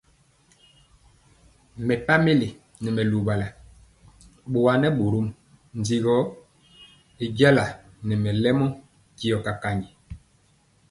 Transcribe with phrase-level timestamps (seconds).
[1.85, 2.49] Mɛpamili
[2.81, 3.47] nɛ mɛ luwala
[4.51, 5.27] bɔa nɛ bórɔm
[5.79, 6.15] ndi gɔ
[7.23, 7.65] y jala
[8.07, 8.65] nɛ mɛlɛmɔ
[9.17, 9.89] tiɔ kakanji.